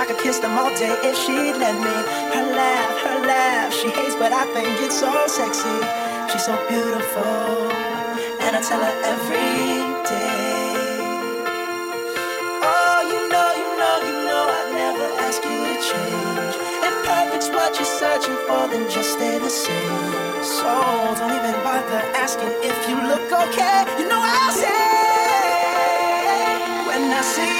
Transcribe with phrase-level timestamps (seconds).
[0.00, 1.96] I could kiss them all day if she'd let me.
[2.32, 5.76] Her laugh, her laugh, she hates, but I think it's so sexy.
[6.32, 7.68] She's so beautiful,
[8.40, 9.76] and I tell her every
[10.08, 10.80] day.
[12.64, 16.54] Oh, you know, you know, you know, I'd never ask you to change.
[16.80, 20.40] If perfect's what you're searching for, then just stay the same.
[20.40, 20.64] So
[21.20, 23.84] don't even bother asking if you look okay.
[24.00, 24.80] You know I'll say
[26.88, 27.59] when I see.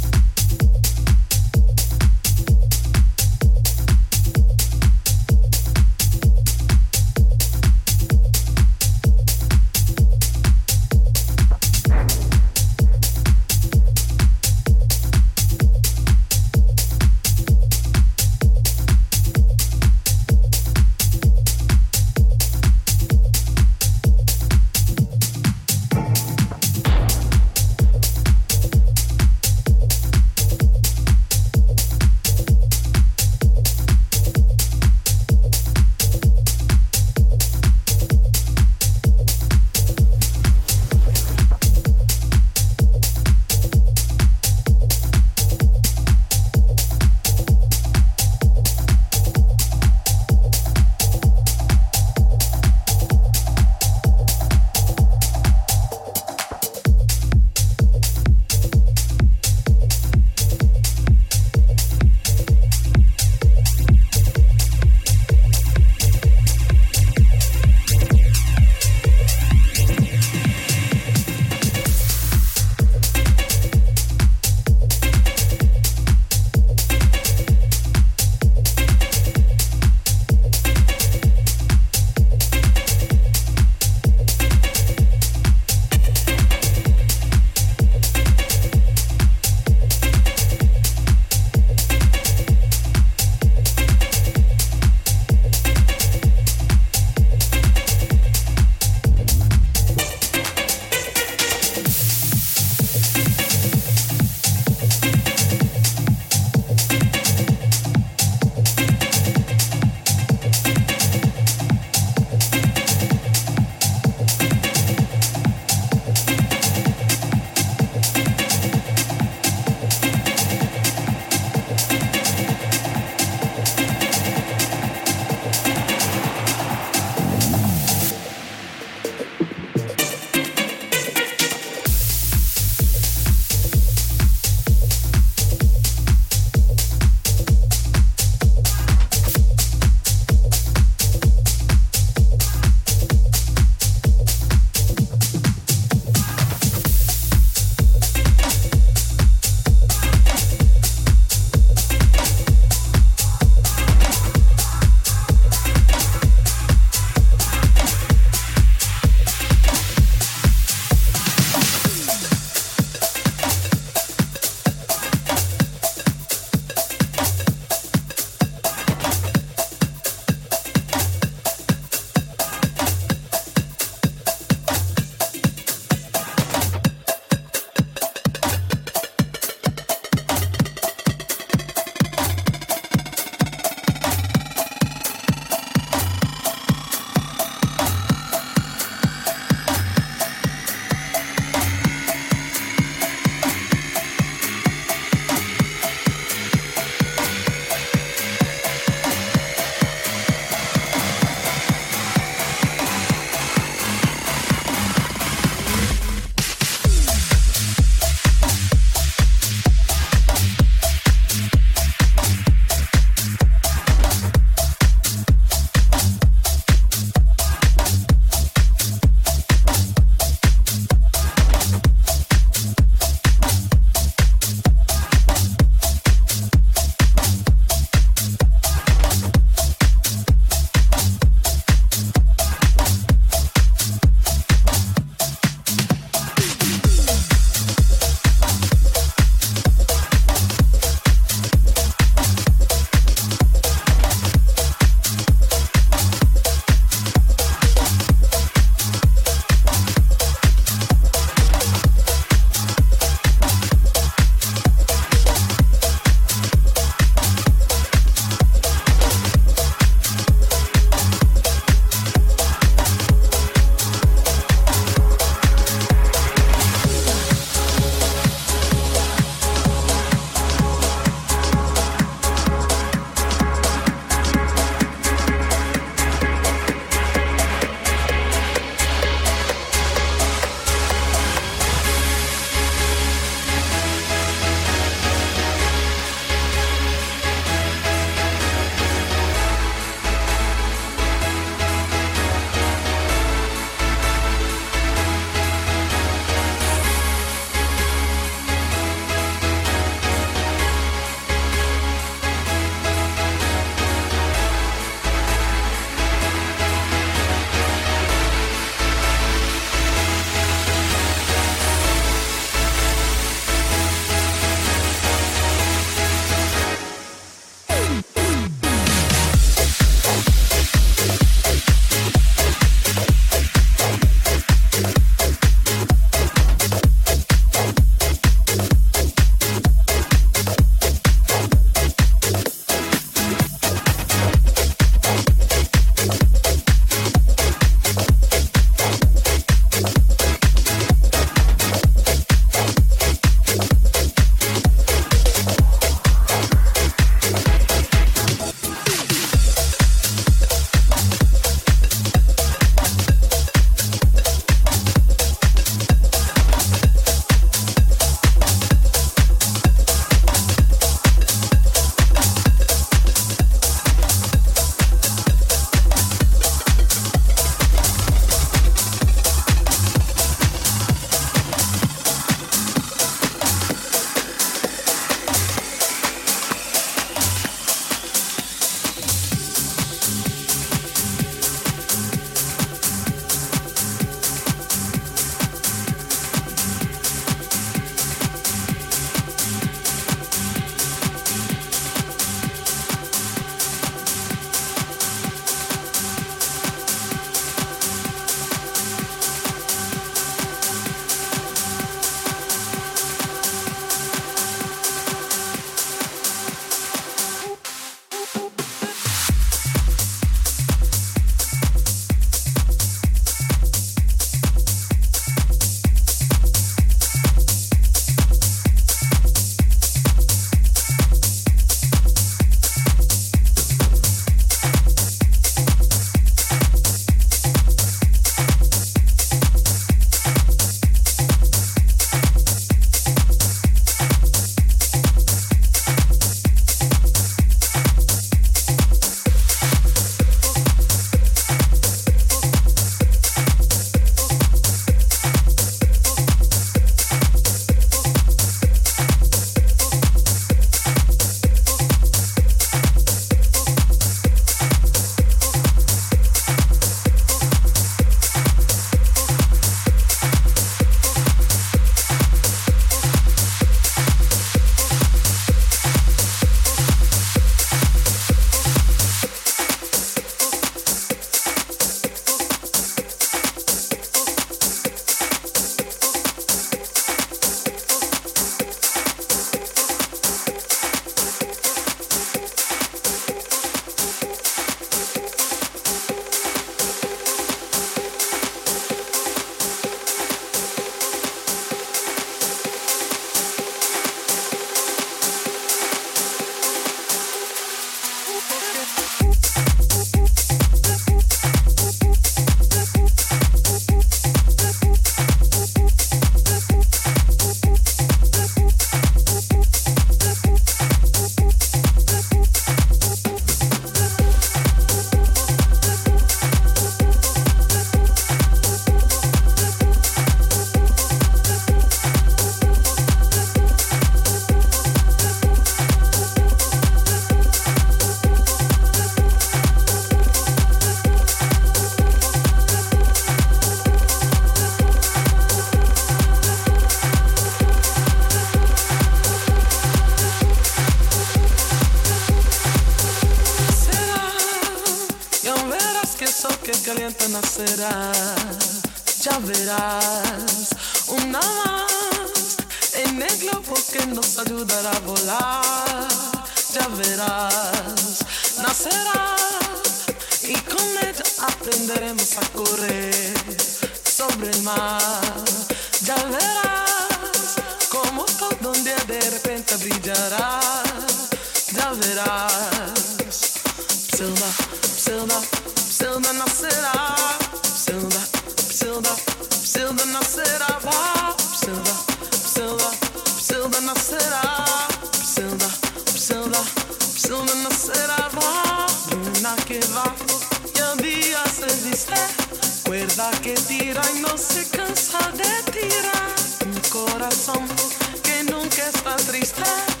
[598.23, 600.00] Que nunca está triste.